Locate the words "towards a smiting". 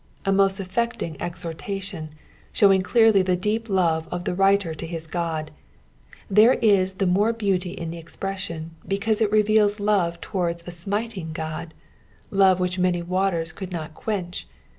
10.19-11.35